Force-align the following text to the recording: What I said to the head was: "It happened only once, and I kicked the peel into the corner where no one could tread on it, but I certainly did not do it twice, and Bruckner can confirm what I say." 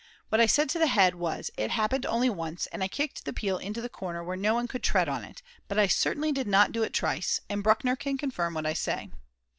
What 0.29 0.41
I 0.41 0.47
said 0.47 0.67
to 0.69 0.79
the 0.79 0.87
head 0.87 1.13
was: 1.13 1.51
"It 1.57 1.69
happened 1.69 2.07
only 2.07 2.27
once, 2.27 2.65
and 2.73 2.83
I 2.83 2.87
kicked 2.87 3.23
the 3.23 3.31
peel 3.33 3.59
into 3.59 3.81
the 3.81 3.87
corner 3.87 4.23
where 4.23 4.35
no 4.35 4.55
one 4.55 4.67
could 4.67 4.81
tread 4.81 5.07
on 5.07 5.23
it, 5.23 5.43
but 5.67 5.77
I 5.77 5.85
certainly 5.85 6.31
did 6.31 6.47
not 6.47 6.71
do 6.71 6.81
it 6.81 6.91
twice, 6.91 7.39
and 7.51 7.61
Bruckner 7.61 7.95
can 7.95 8.17
confirm 8.17 8.55
what 8.55 8.65
I 8.65 8.73
say." 8.73 9.11